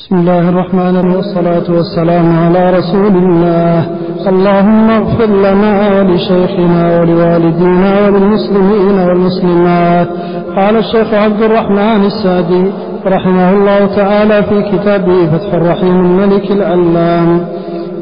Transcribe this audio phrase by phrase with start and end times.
[0.00, 3.78] بسم الله الرحمن الرحيم والصلاة والسلام على رسول الله.
[4.28, 10.08] اللهم اغفر لنا ولشيخنا ولوالدينا وللمسلمين والمسلمات.
[10.56, 12.64] قال الشيخ عبد الرحمن السادي
[13.06, 17.28] رحمه الله تعالى في كتابه فتح الرحيم الملك العلام.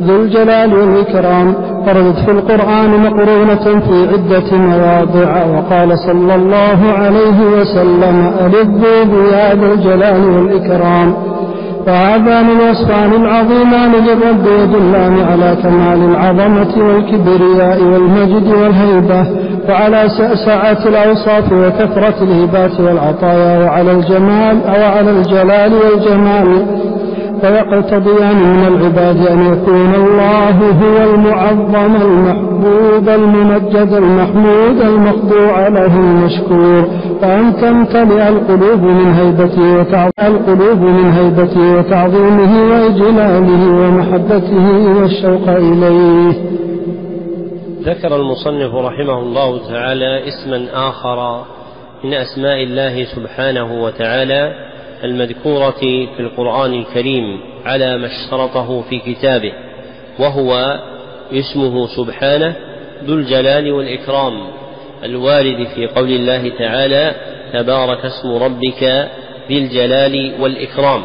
[0.07, 1.55] ذو الجلال والإكرام
[1.87, 10.23] وردت في القرآن مقرونة في عدة مواضع وقال صلى الله عليه وسلم ألذوا بيا الجلال
[10.35, 11.15] والإكرام.
[11.89, 19.27] فهذان الوصفان العظيمان للرب يدلان على كمال العظمة والكبرياء والمجد والهيبة
[19.69, 20.09] وعلى
[20.47, 26.66] سعة الأوصاف وكثرة الهبات والعطايا وعلى الجمال أو على الجلال والجمال.
[27.41, 36.88] فيقتضيان من العباد أن يكون الله هو المعظم المحبوب الممجد المحمود المخضوع له المشكور.
[37.23, 39.83] وأن تمتلئ القلوب من هيبته
[40.27, 46.33] القلوب من هيبته وتعظيمه وإجلاله ومحبته والشوق إليه.
[47.83, 51.44] ذكر المصنف رحمه الله تعالى اسما آخر
[52.05, 54.67] من أسماء الله سبحانه وتعالى
[55.04, 55.80] المذكورة
[56.16, 59.52] في القرآن الكريم على ما اشترطه في كتابه
[60.18, 60.80] وهو
[61.32, 62.54] اسمه سبحانه
[63.04, 64.41] ذو الجلال والإكرام
[65.04, 67.14] الوارد في قول الله تعالى
[67.52, 68.82] تبارك اسم ربك
[69.48, 71.02] ذي الجلال والإكرام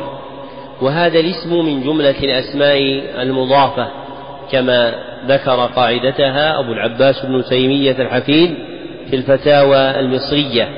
[0.81, 2.77] وهذا الاسم من جملة الأسماء
[3.21, 3.87] المضافة
[4.51, 4.93] كما
[5.27, 8.55] ذكر قاعدتها أبو العباس بن تيمية الحفيد
[9.09, 10.69] في الفتاوى المصرية.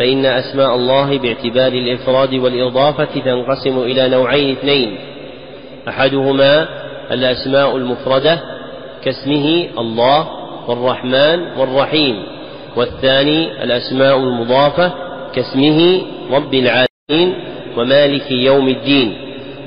[0.00, 4.98] فإن أسماء الله باعتبار الإفراد والإضافة تنقسم إلى نوعين اثنين.
[5.88, 6.68] أحدهما
[7.10, 8.40] الأسماء المفردة
[9.04, 10.28] كاسمه الله
[10.68, 12.22] والرحمن والرحيم.
[12.76, 14.92] والثاني الأسماء المضافة
[15.34, 17.34] كاسمه رب العالمين
[17.76, 19.16] ومالك يوم الدين.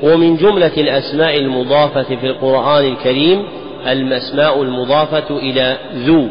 [0.04, 3.44] ومن جملة الأسماء المضافة في القرآن الكريم
[3.88, 6.28] الأسماء المضافة إلى ذو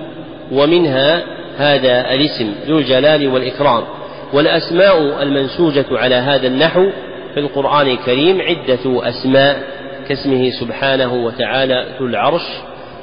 [0.53, 1.23] ومنها
[1.58, 3.85] هذا الاسم ذو الجلال والإكرام
[4.33, 6.90] والأسماء المنسوجة على هذا النحو
[7.35, 9.62] في القرآن الكريم عدة أسماء
[10.08, 12.46] كاسمه سبحانه وتعالى ذو العرش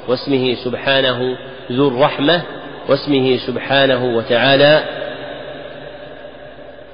[0.08, 1.36] واسمه سبحانه
[1.72, 2.42] ذو الرحمة
[2.88, 4.82] واسمه سبحانه وتعالى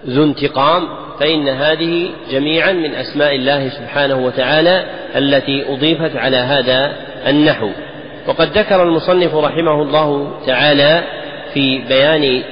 [0.06, 0.88] ذو انتقام
[1.20, 4.84] فإن هذه جميعا من أسماء الله سبحانه وتعالى
[5.16, 6.92] التي أضيفت على هذا
[7.26, 7.70] النحو.
[8.26, 11.02] وقد ذكر المصنف رحمه الله تعالى
[11.56, 12.42] في بيان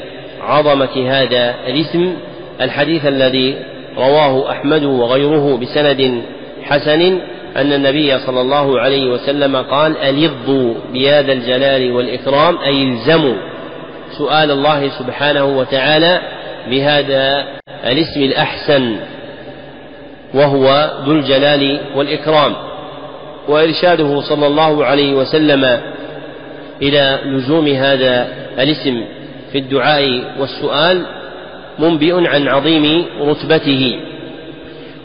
[0.41, 2.15] عظمة هذا الاسم
[2.61, 3.57] الحديث الذي
[3.97, 6.23] رواه أحمد وغيره بسند
[6.63, 7.19] حسن
[7.57, 13.35] أن النبي صلى الله عليه وسلم قال ألظوا بهذا الجلال والإكرام أي الزموا
[14.19, 16.21] سؤال الله سبحانه وتعالى
[16.71, 17.45] بهذا
[17.85, 18.97] الاسم الأحسن
[20.35, 22.55] وهو ذو الجلال والإكرام.
[23.49, 25.81] وإرشاده صلى الله عليه وسلم
[26.83, 29.05] إلى لزوم هذا الاسم
[29.53, 31.07] في الدعاء والسؤال
[31.79, 34.01] منبئ عن عظيم رتبته.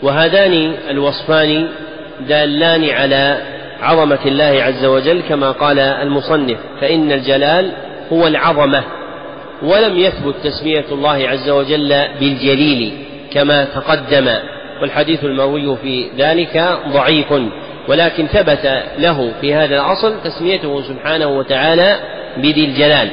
[0.04, 1.68] وهذان الوصفان
[2.28, 3.42] دالان على
[3.82, 7.72] عظمة الله عز وجل كما قال المصنف فإن الجلال
[8.14, 8.84] هو العظمة
[9.64, 12.92] ولم يثبت تسمية الله عز وجل بالجليل
[13.34, 14.30] كما تقدم.
[14.82, 17.34] والحديث المروي في ذلك ضعيف
[17.88, 22.00] ولكن ثبت له في هذا الأصل تسميته سبحانه وتعالى
[22.38, 23.10] بذي الجلال.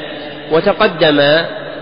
[0.52, 1.22] وتقدم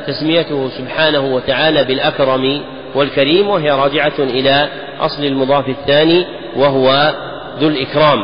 [0.06, 2.60] تسميته سبحانه وتعالى بالأكرم
[2.94, 4.68] والكريم وهي راجعة إلى
[5.00, 6.26] أصل المضاف الثاني
[6.56, 7.14] وهو
[7.60, 8.18] ذو الإكرام.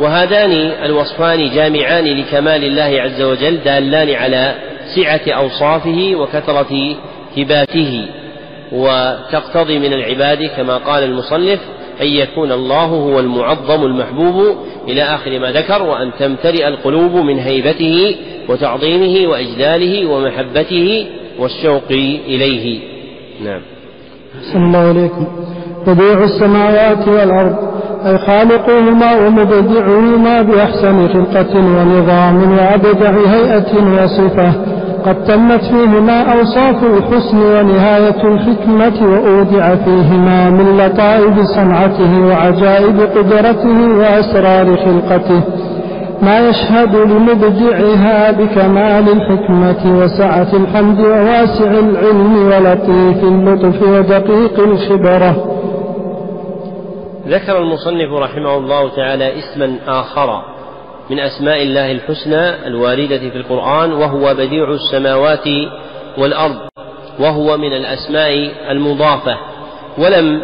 [0.00, 0.52] وهذان
[0.84, 4.54] الوصفان جامعان لكمال الله عز وجل دالان على
[4.96, 6.96] سعة أوصافه وكثرة
[7.36, 8.08] هباته
[8.72, 11.60] وتقتضي من العباد كما قال المصنف
[12.00, 14.56] أن يكون الله هو المعظم المحبوب
[14.88, 18.16] إلى آخر ما ذكر وأن تمتلئ القلوب من هيبته
[18.48, 21.06] وتعظيمه وإجلاله ومحبته
[21.38, 21.90] والشوق
[22.26, 22.80] إليه.
[23.44, 23.60] نعم.
[24.38, 25.26] أحسن الله إليكم.
[25.86, 27.56] بديع السماوات والأرض
[28.06, 34.52] أي خالقهما ومبدعهما بأحسن خلقة ونظام وأبدع هيئة وصفة
[35.06, 44.76] قد تمت فيهما أوصاف الحسن ونهاية الحكمة وأودع فيهما من لطائف صنعته وعجائب قدرته وأسرار
[44.76, 45.42] خلقته.
[46.22, 55.52] ما يشهد لمبدعها بكمال الحكمة وسعة الحمد وواسع العلم ولطيف اللطف ودقيق الخبرة.
[57.28, 60.42] ذكر المصنف رحمه الله تعالى اسما آخر
[61.10, 65.48] من أسماء الله الحسنى الواردة في القرآن وهو بديع السماوات
[66.18, 66.56] والأرض
[67.20, 69.36] وهو من الأسماء المضافة
[69.98, 70.40] ولم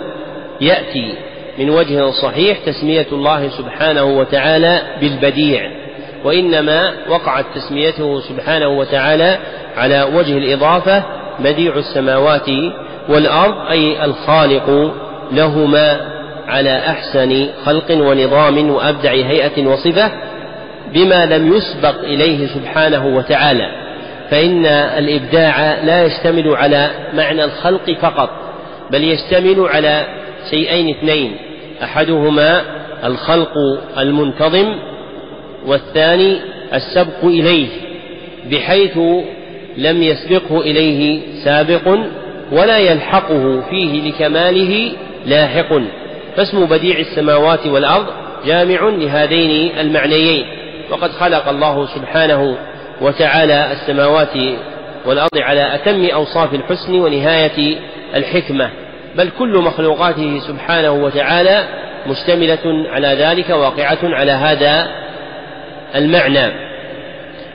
[0.60, 1.14] يأتي
[1.58, 5.70] من وجه صحيح تسمية الله سبحانه وتعالى بالبديع
[6.25, 9.38] وإنما وقعت تسميته سبحانه وتعالى
[9.76, 11.02] على وجه الإضافة
[11.40, 12.49] بديع السماوات
[13.08, 14.94] والأرض أي الخالق
[15.32, 16.00] لهما
[16.49, 20.10] على أحسن خلق ونظام وأبدع هيئة وصفة
[20.94, 23.82] بما لم يسبق إليه سبحانه وتعالى.
[24.31, 28.31] فإن الإبداع لا يشتمل على معنى الخلق فقط
[28.90, 30.06] بل يشتمل على
[30.50, 31.36] شيئين اثنين
[31.82, 32.62] أحدهما
[33.04, 33.52] الخلق
[33.98, 34.78] المنتظم
[35.66, 36.40] والثاني
[36.74, 37.68] السبق إليه
[38.50, 38.98] بحيث
[39.76, 41.98] لم يسبقه إليه سابق
[42.52, 44.92] ولا يلحقه فيه لكماله
[45.26, 45.80] لاحق.
[46.36, 48.06] فاسم بديع السماوات والأرض
[48.46, 50.44] جامع لهذين المعنيين.
[50.90, 52.56] وقد خلق الله سبحانه
[53.00, 54.36] وتعالى السماوات
[55.06, 57.76] والأرض على أتم أوصاف الحسن ونهاية
[58.14, 58.70] الحكمة.
[59.16, 61.64] بل كل مخلوقاته سبحانه وتعالى
[62.06, 64.90] مشتملة على ذلك واقعة على هذا
[65.94, 66.52] المعنى.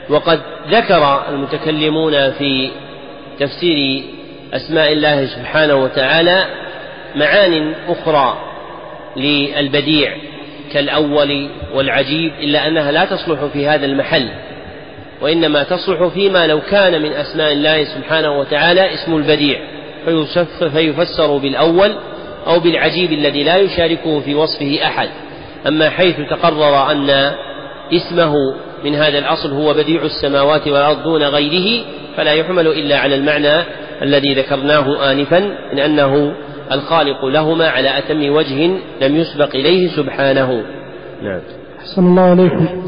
[0.08, 0.40] وقد
[0.70, 2.70] ذكر المتكلمون في
[3.40, 4.02] تفسير
[4.52, 6.44] أسماء الله سبحانه وتعالى
[7.16, 8.38] معان أخرى
[9.16, 10.16] للبديع
[10.72, 14.28] كالأول والعجيب إلا أنها لا تصلح في هذا المحل
[15.20, 19.58] وإنما تصلح فيما لو كان من أسماء الله سبحانه وتعالى اسم البديع.
[20.72, 21.92] فيفسر بالأول
[22.46, 25.08] أو بالعجيب الذي لا يشاركه في وصفه أحد.
[25.66, 27.32] أما حيث تقرر أن
[27.92, 28.34] اسمه
[28.84, 31.84] من هذا الأصل هو بديع السماوات والأرض دون غيره
[32.16, 33.64] فلا يحمل إلا على المعنى
[34.02, 35.40] الذي ذكرناه آنفا
[35.72, 36.32] من أنه
[36.72, 38.70] الخالق لهما على أتم وجه
[39.02, 40.62] لم يسبق إليه سبحانه.
[41.22, 41.40] نعم.
[41.80, 42.82] أحسن الله عليكم.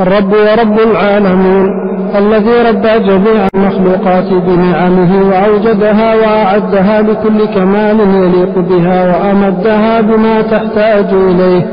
[0.00, 1.85] الرب ورب العالمين.
[2.18, 11.66] الذي ربى جميع المخلوقات بنعمه وأوجدها وأعدها بكل كمال يليق بها وأمدها بما تحتاج إليه.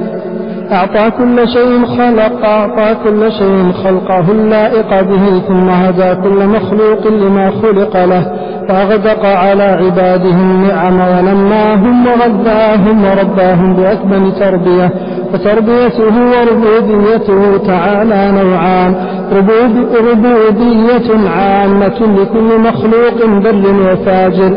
[0.72, 7.52] أعطى كل شيء خلق أعطى كل شيء خلقه اللائق به ثم هدى كل مخلوق لما
[7.62, 8.32] خلق له
[8.70, 14.92] وأغدق على عباده النعم ونماهم وغذاهم ورباهم بأكمل تربية.
[15.34, 18.96] وتربيته وربوبيته تعالى نوعان.
[19.36, 24.54] ربوبية عامة لكل مخلوق بر وفاجر.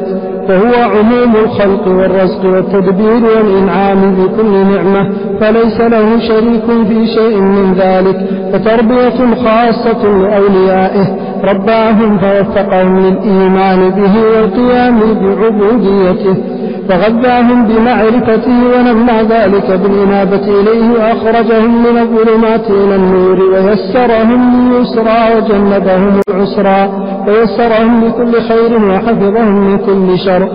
[0.48, 5.10] فهو عموم الخلق والرزق والتدبير والإنعام بكل نعمة.
[5.40, 8.16] فليس له شريك في شيء من ذلك.
[8.52, 11.06] فتربية خاصة لأوليائه.
[11.44, 16.55] رباهم فوفقهم للإيمان به والقيام بعبوديته.
[16.88, 26.80] فغذاهم بمعرفته ونمى ذلك بالإنابة إليه وأخرجهم من الظلمات إلى النور ويسرهم لليسرى وجنبهم العسرى
[27.28, 30.48] ويسرهم لكل خير وحفظهم من كل شر.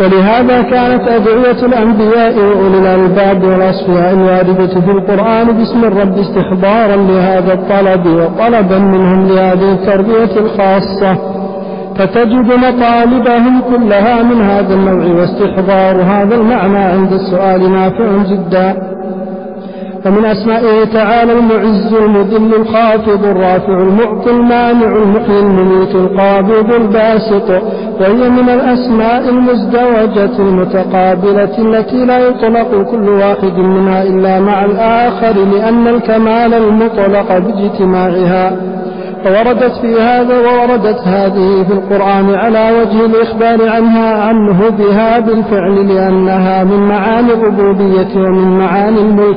[0.00, 8.06] ولهذا كانت أدعية الأنبياء وأولي الألباب والأصفياء الواردة في القرآن باسم الرب استحضارا لهذا الطلب
[8.06, 11.37] وطلبا منهم لهذه التربية الخاصة.
[11.98, 18.76] فتجد مطالبهم كلها من هذا النوع واستحضار هذا المعنى عند السؤال نافع جدا.
[20.06, 27.50] ومن أسمائه تعالى المعز المذل الخافض الرافع المعطي المانع المحيي المميت القابض الباسط
[28.00, 35.88] وهي من الأسماء المزدوجة المتقابلة التي لا يطلق كل واحد منها إلا مع الآخر لأن
[35.88, 38.56] الكمال المطلق باجتماعها.
[39.26, 46.64] ووردت في هذا ووردت هذه في القرآن على وجه الإخبار عنها عنه بها بالفعل لأنها
[46.64, 49.36] من معاني الربوبية ومن معاني الملك.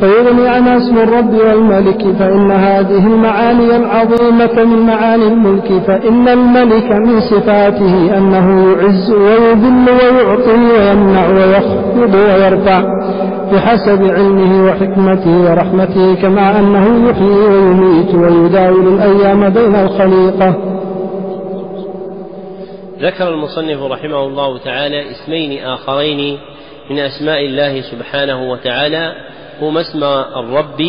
[0.00, 7.20] فيغني عنها اسم الرب والملك فإن هذه المعاني العظيمة من معاني الملك فإن الملك من
[7.20, 12.82] صفاته أنه يعز ويذل ويعطي ويمنع ويخفض ويرفع.
[13.52, 20.54] بحسب علمه وحكمته ورحمته كما أنه يحيي ويميت ويداول الأيام بين الخليقة.
[23.00, 26.38] ذكر المصنف رحمه الله تعالى اسمين آخرين
[26.90, 29.12] من أسماء الله سبحانه وتعالى
[29.62, 30.04] هما اسم
[30.36, 30.80] الرب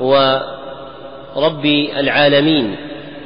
[0.00, 1.64] ورب
[1.98, 2.76] العالمين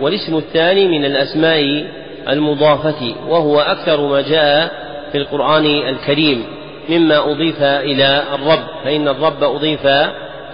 [0.00, 1.86] والاسم الثاني من الأسماء
[2.28, 4.70] المضافة وهو أكثر ما جاء
[5.12, 6.44] في القرآن الكريم.
[6.88, 9.82] مما أضيف إلى الرب فإن الرب أضيف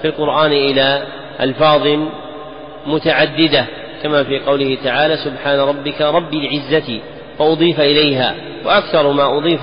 [0.03, 1.03] في القرآن إلى
[1.41, 1.89] ألفاظ
[2.87, 3.65] متعددة
[4.03, 7.01] كما في قوله تعالى سبحان ربك رب العزة
[7.39, 8.35] فأضيف إليها.
[8.65, 9.61] وأكثر ما أضيف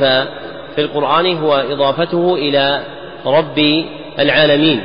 [0.75, 2.81] في القرآن هو إضافته إلى
[3.25, 3.85] رب
[4.19, 4.81] العالمين.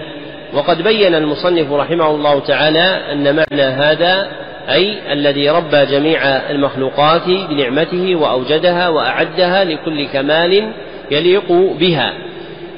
[0.55, 4.29] وقد بين المصنف رحمه الله تعالى أن معنى هذا
[4.69, 10.73] أي الذي ربى جميع المخلوقات بنعمته وأوجدها وأعدها لكل كمال
[11.11, 12.13] يليق بها.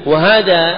[0.05, 0.75] وهذا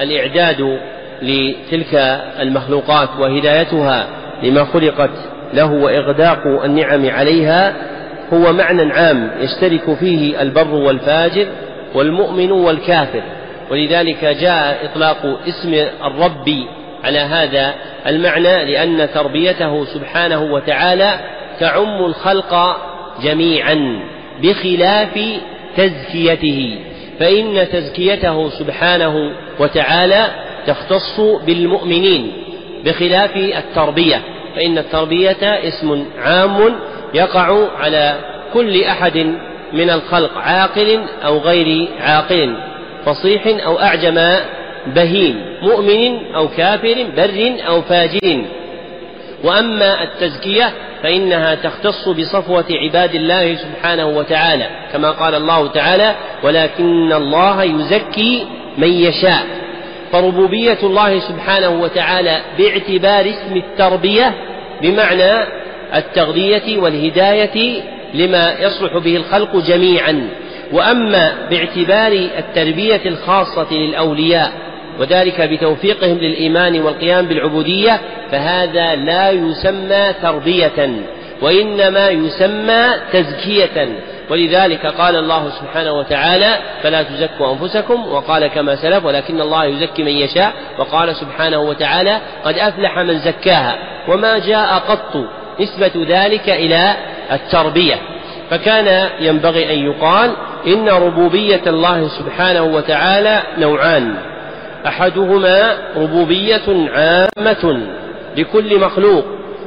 [0.00, 0.78] الإعداد
[1.22, 1.94] لتلك
[2.40, 4.06] المخلوقات وهدايتها
[4.42, 5.10] لما خلقت
[5.54, 7.74] له وإغداق النعم عليها
[8.32, 11.46] هو معنى عام يشترك فيه البر والفاجر
[11.94, 13.22] والمؤمن والكافر.
[13.70, 15.74] ولذلك جاء إطلاق اسم
[16.04, 16.48] الرب
[17.04, 17.74] على هذا
[18.06, 21.20] المعنى لأن تربيته سبحانه وتعالى
[21.60, 22.76] تعم الخلق
[23.22, 24.00] جميعا
[24.42, 25.18] بخلاف
[25.76, 26.78] تزكيته
[27.20, 30.26] فإن تزكيته سبحانه وتعالى
[30.66, 32.32] تختص بالمؤمنين
[32.84, 34.20] بخلاف التربية
[34.56, 36.74] فإن التربية اسم عام
[37.14, 38.14] يقع على
[38.54, 39.16] كل أحد
[39.72, 42.56] من الخلق عاقل أو غير عاقل
[43.04, 44.36] فصيح أو أعجم
[44.86, 48.44] بهيم مؤمن أو كافر بر أو فاجر.
[49.44, 50.72] وأما التزكية
[51.02, 58.46] فإنها تختص بصفوة عباد الله سبحانه وتعالى كما قال الله تعالى ولكن الله يزكي
[58.78, 59.46] من يشاء
[60.12, 64.34] فربوبية الله سبحانه وتعالى باعتبار اسم التربية
[64.82, 65.32] بمعنى
[65.94, 67.82] التغذية والهداية
[68.14, 70.28] لما يصلح به الخلق جميعا.
[70.72, 74.52] وأما باعتبار التربية الخاصة للأولياء
[75.00, 80.88] وذلك بتوفيقهم للإيمان والقيام بالعبودية فهذا لا يسمى تربية
[81.42, 83.88] وإنما يسمى تزكية.
[84.30, 90.12] ولذلك قال الله سبحانه وتعالى فلا تزكوا أنفسكم وقال كما سلف ولكن الله يزكي من
[90.12, 93.78] يشاء وقال سبحانه وتعالى قد أفلح من زكاها
[94.08, 95.24] وما جاء قط
[95.60, 96.96] نسبة ذلك إلى
[97.32, 97.94] التربية.
[98.50, 100.30] فكان ينبغي أن يقال
[100.66, 104.29] إن ربوبية الله سبحانه وتعالى نوعان.
[104.86, 107.80] أحدهما ربوبية عامة
[108.36, 109.24] لكل مخلوق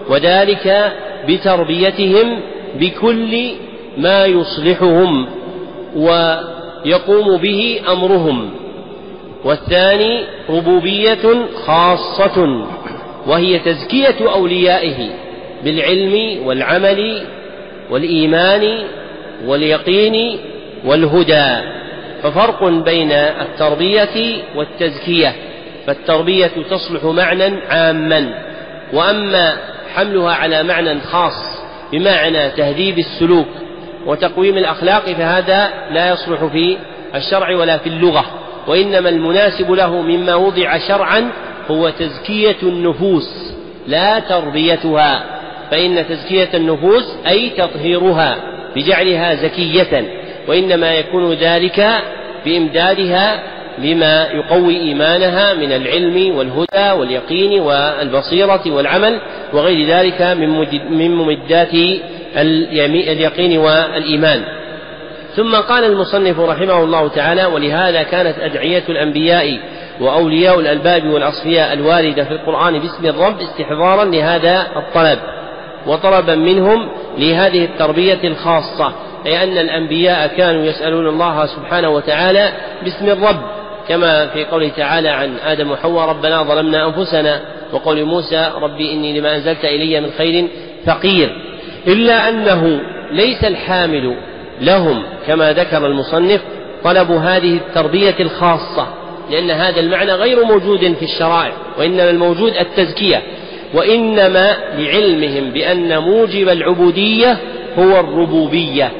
[0.09, 0.93] وذلك
[1.27, 2.39] بتربيتهم
[2.79, 3.51] بكل
[3.97, 5.27] ما يصلحهم
[5.95, 8.49] ويقوم به أمرهم.
[9.45, 12.65] والثاني ربوبية خاصة
[13.27, 15.09] وهي تزكية أوليائه
[15.63, 17.21] بالعلم والعمل
[17.89, 18.83] والإيمان
[19.45, 20.39] واليقين
[20.85, 21.82] والهدى.
[22.23, 25.35] ففرق بين التربية والتزكية
[25.87, 28.43] فالتربية تصلح معنى عاما
[28.93, 29.57] وأما
[29.95, 33.47] حملها على معنى خاص بمعنى تهذيب السلوك
[34.05, 36.77] وتقويم الأخلاق فهذا لا يصلح في
[37.15, 38.25] الشرع ولا في اللغة
[38.67, 41.31] وإنما المناسب له مما وضع شرعا
[41.71, 43.53] هو تزكية النفوس
[43.87, 45.23] لا تربيتها
[45.71, 48.37] فإن تزكية النفوس أي تطهيرها
[48.75, 50.22] بجعلها زكية.
[50.47, 51.87] وإنما يكون ذلك
[52.45, 53.43] بإمدادها
[53.77, 59.19] بما يقوي إيمانها من العلم والهدى واليقين والبصيرة والعمل
[59.53, 60.21] وغير ذلك
[60.89, 61.73] من ممدات
[62.35, 64.43] اليقين والإيمان.
[65.35, 69.59] ثم قال المصنف رحمه الله تعالى ولهذا كانت أدعية الأنبياء
[70.01, 75.19] وأولياء الألباب والأصفياء الواردة في القرآن باسم الرب استحضارا لهذا الطلب
[75.87, 78.93] وطلبا منهم لهذه التربية الخاصة
[79.25, 82.53] أي أن الأنبياء كانوا يسألون الله سبحانه وتعالى
[82.83, 83.41] باسم الرب
[83.87, 87.41] كما في قوله تعالى عن آدم وحواء ربنا ظلمنا أنفسنا
[87.73, 90.47] وقول موسى ربي إني لما أنزلت إلي من خير
[90.85, 91.29] فقير
[91.87, 94.15] إلا أنه ليس الحامل
[94.61, 96.41] لهم كما ذكر المصنف
[96.83, 98.87] طلب هذه التربية الخاصة
[99.31, 103.21] لأن هذا المعنى غير موجود في الشرائع وإنما الموجود التزكية
[103.73, 107.37] وإنما لعلمهم بأن موجب العبودية
[107.79, 108.91] هو الربوبية.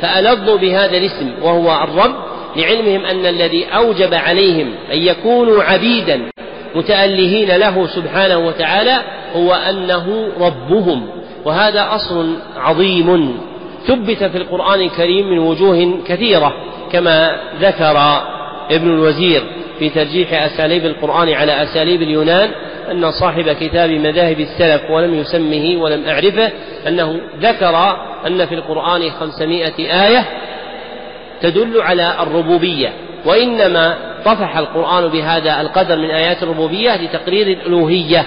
[0.00, 2.14] فألظوا بهذا الاسم وهو الرب
[2.56, 6.20] لعلمهم أن الذي أوجب عليهم أن يكونوا عبيدا
[6.74, 8.96] متألهين له سبحانه وتعالى
[9.36, 11.06] هو أنه ربهم
[11.44, 13.38] وهذا أصل عظيم
[13.86, 16.52] ثبت في القرآن الكريم من وجوه كثيرة
[16.92, 18.22] كما ذكر
[18.70, 19.42] ابن الوزير
[19.78, 22.50] في ترجيح أساليب القرآن على أساليب اليونان
[22.90, 26.50] أن صاحب كتاب مذاهب السلف ولم يسمه ولم أعرفه
[26.88, 27.96] أنه ذكر
[28.26, 30.24] أن في القرآن خمسمائة آية
[31.42, 32.92] تدل على الربوبية
[33.24, 33.94] وإنما
[34.24, 38.26] طفح القرآن بهذا القدر من آيات الربوبية لتقرير الألوهية.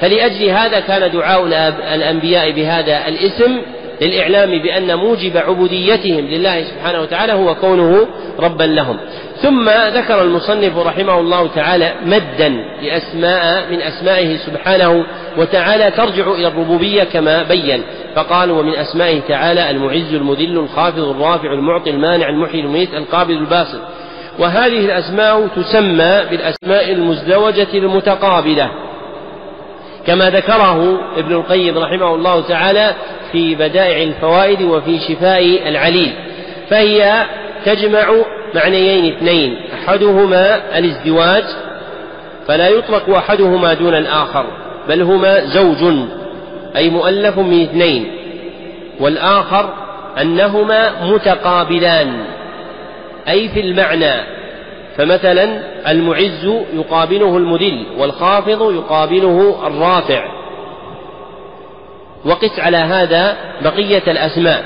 [0.00, 1.46] فلأجل هذا كان دعاء
[1.94, 3.60] الأنبياء بهذا الاسم
[4.00, 8.06] للإعلام بأن موجب عبوديتهم لله سبحانه وتعالى هو كونه
[8.38, 8.96] ربا لهم.
[9.42, 12.48] ثم ذكر المصنف رحمه الله تعالى مدا
[12.82, 15.04] لأسماء من أسمائه سبحانه
[15.38, 17.82] وتعالى ترجع إلى الربوبية كما بين.
[18.16, 23.80] فقال ومن أسمائه تعالى المعز المذل الخافض الرافع المعطي المانع المحيي المميت القابض الباسط
[24.38, 28.70] وهذه الأسماء تسمى بالأسماء المزدوجة المتقابلة.
[30.06, 32.94] كما ذكره ابن القيم رحمه الله تعالى
[33.32, 36.12] في بدائع الفوائد وفي شفاء العليل
[36.70, 37.26] فهي
[37.64, 38.14] تجمع
[38.54, 41.44] معنيين اثنين أحدهما الازدواج
[42.46, 44.46] فلا يطلق أحدهما دون الآخر
[44.88, 45.94] بل هما زوج
[46.76, 48.10] أي مؤلف من اثنين
[49.00, 49.74] والآخر
[50.20, 52.12] أنهما متقابلان
[53.28, 54.12] أي في المعنى
[54.96, 55.60] فمثلا
[55.90, 56.44] المعز
[56.74, 60.39] يقابله المذل والخافض يقابله الرافع.
[62.24, 64.64] وقس على هذا بقية الأسماء.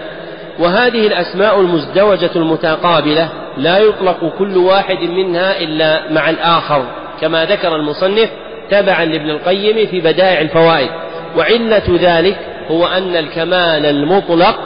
[0.58, 6.84] وهذه الأسماء المزدوجة المتقابلة لا يطلق كل واحد منها إلا مع الآخر
[7.20, 8.30] كما ذكر المصنف
[8.70, 10.90] تبعا لابن القيم في بدائع الفوائد.
[11.36, 12.36] وعلة ذلك
[12.70, 14.58] هو أن الكمال المطلق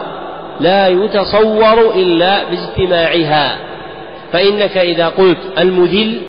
[0.61, 3.59] لا يتصور إلا باجتماعها.
[4.33, 6.21] فإنك إذا قلت المذل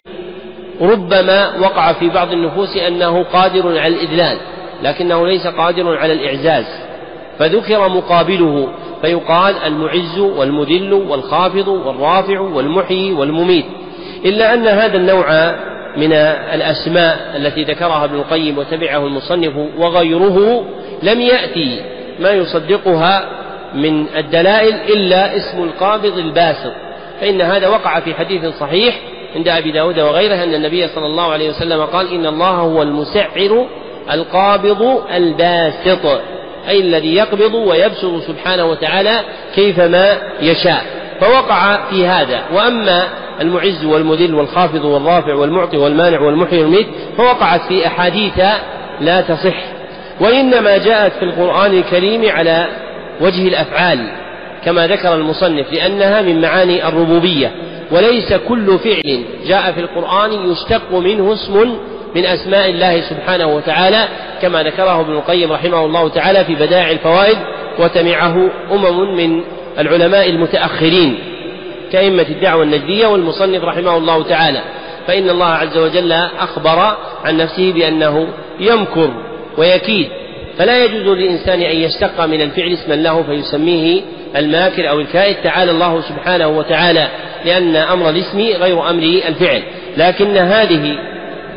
[0.81, 4.37] ربما وقع في بعض النفوس أنه قادر على الإذلال.
[4.83, 6.65] لكنه ليس قادر على الإعزاز
[7.39, 8.67] فذكر مقابله
[9.01, 13.65] فيقال المعز والمذل والخافض والرافع والمحيي والمميت
[14.25, 15.55] إلا أن هذا النوع
[15.97, 16.13] من
[16.53, 20.65] الأسماء التي ذكرها ابن القيم وتبعه المصنف وغيره
[21.03, 21.81] لم يأتي
[22.19, 23.29] ما يصدقها
[23.75, 26.73] من الدلائل إلا اسم القابض الباسط
[27.21, 28.99] فإن هذا وقع في حديث صحيح
[29.35, 33.65] عند أبي داود وغيره أن النبي صلى الله عليه وسلم قال إن الله هو المسعر
[34.11, 36.05] القابض الباسط
[36.69, 39.19] أي الذي يقبض ويبسط سبحانه وتعالى
[39.55, 40.85] كيفما يشاء.
[41.21, 42.41] فوقع في هذا.
[42.53, 43.03] وأما
[43.41, 46.87] المعز والمذل والخافض والرافع والمعطي والمانع والمحيي والميت
[47.17, 48.39] فوقعت في أحاديث
[49.01, 49.55] لا تصح.
[50.21, 52.67] وإنما جاءت في القرآن الكريم على
[53.21, 54.07] وجه الأفعال
[54.65, 57.51] كما ذكر المصنف لأنها من معاني الربوبية
[57.91, 61.77] وليس كل فعل جاء في القرآن يشتق منه اسم
[62.15, 64.07] من أسماء الله سبحانه وتعالى
[64.41, 67.37] كما ذكره ابن القيم رحمه الله تعالى في بدائع الفوائد
[67.79, 69.43] وتمعه أمم من
[69.79, 71.19] العلماء المتأخرين
[71.91, 74.61] كأئمة الدعوة النجدية والمصنف رحمه الله تعالى.
[75.07, 78.27] فإن الله عز وجل أخبر عن نفسه بأنه
[78.59, 79.09] يمكر
[79.57, 80.07] ويكيد.
[80.57, 84.01] فلا يجوز للإنسان أن يشتق من الفعل اسما له فيسميه
[84.35, 85.35] الماكر أو الكائد.
[85.43, 87.07] تعالى الله سبحانه وتعالى
[87.45, 89.63] لأن أمر الاسم غير أمر الفعل.
[89.97, 91.08] لكن هذه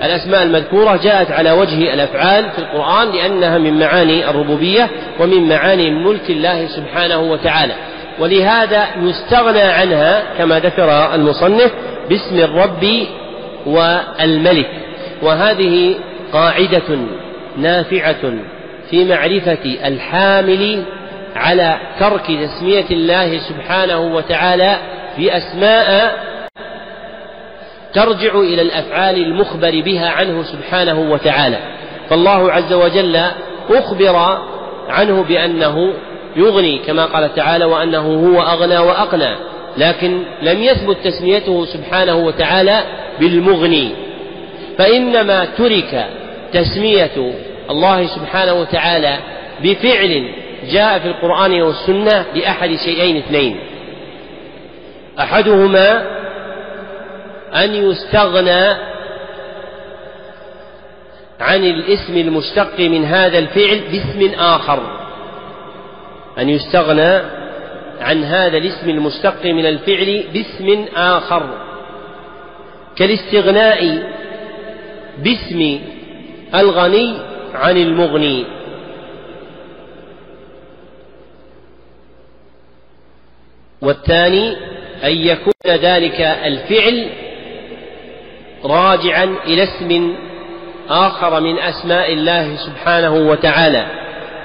[0.03, 6.31] الأسماء المذكورة جاءت على وجه الأفعال في القرآن لأنها من معاني الربوبية ومن معاني ملك
[6.31, 7.75] الله سبحانه وتعالى.
[8.19, 11.73] ولهذا يستغنى عنها كما ذكر المصنف
[12.09, 13.07] باسم الرب
[13.67, 14.71] والملك.
[15.23, 15.95] وهذه
[16.33, 16.99] قاعدة
[17.57, 18.35] نافعة
[18.91, 20.85] في معرفة الحامل
[21.37, 24.77] على ترك تسمية الله سبحانه وتعالى
[25.19, 26.12] بأسماء
[27.94, 31.59] ترجع إلى الأفعال المخبر بها عنه سبحانه وتعالى.
[32.11, 33.20] فالله عز وجل
[33.70, 34.38] أخبر
[34.88, 35.94] عنه بأنه
[36.37, 39.37] يغني كما قال تعالى وأنه هو أغنى وأقنى
[39.76, 42.83] لكن لم يثبت تسميته سبحانه وتعالى
[43.20, 43.90] بالمغني.
[44.78, 46.07] فإنما ترك
[46.52, 47.33] تسمية
[47.70, 49.18] الله سبحانه وتعالى
[49.62, 50.28] بفعل
[50.70, 53.61] جاء في القرآن والسنة لأحد شيئين اثنين.
[55.20, 56.22] أحدهما
[57.55, 58.93] أن يستغنى
[61.41, 64.99] عن الاسم المشتق من هذا الفعل باسم آخر.
[66.38, 67.23] أن يستغنى
[68.01, 71.43] عن هذا الاسم المشتق من الفعل باسم آخر.
[72.97, 74.03] كالاستغناء
[75.19, 75.81] باسم
[76.55, 77.19] الغني
[77.55, 78.45] عن المغني.
[83.83, 84.57] والثاني
[85.05, 87.09] أن يكون ذلك الفعل
[88.64, 90.14] راجعا إلى اسم
[90.88, 93.87] آخر من أسماء الله سبحانه وتعالى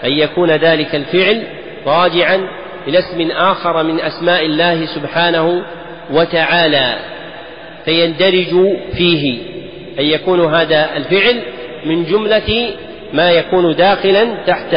[0.06, 1.44] أن يكون ذلك الفعل
[1.86, 2.48] راجعا
[2.88, 5.62] إلى اسم آخر من أسماء الله سبحانه
[6.12, 6.96] وتعالى.
[7.86, 9.38] فيندرج فيه
[10.00, 11.42] أن يكون هذا الفعل
[11.86, 12.70] من جملة
[13.14, 14.74] ما يكون داخلا تحت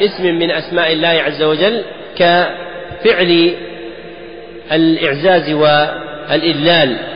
[0.00, 1.84] اسم من أسماء الله عز وجل
[2.16, 3.54] كفعل
[4.72, 7.13] الإعزاز والإذلال.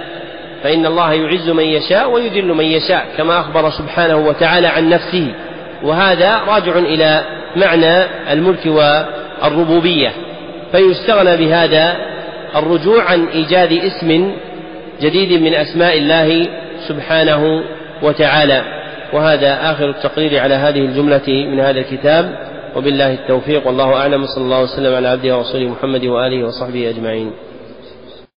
[0.62, 5.34] فإن الله يعز من يشاء ويذل من يشاء كما أخبر سبحانه وتعالى عن نفسه.
[5.82, 7.24] وهذا راجع إلى
[7.56, 10.12] معنى الملك والربوبية.
[10.72, 11.96] فيستغنى بهذا
[12.56, 14.32] الرجوع عن إيجاد اسم
[15.00, 16.46] جديد من أسماء الله
[16.88, 17.62] سبحانه
[18.02, 18.62] وتعالى.
[19.12, 22.48] وهذا آخر التقرير على هذه الجملة من هذا الكتاب.
[22.76, 23.66] وبالله التوفيق.
[23.66, 24.26] والله أعلم.
[24.26, 27.32] صلى الله وسلم على عبده ورسوله محمد وآله وصحبه أجمعين.